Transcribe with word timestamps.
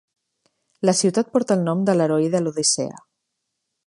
La 0.89 0.95
ciutat 0.99 1.29
porta 1.37 1.57
el 1.57 1.61
nom 1.67 1.83
de 1.89 1.95
l'heroi 1.99 2.25
de 2.37 2.41
l'"Odissea". 2.43 2.99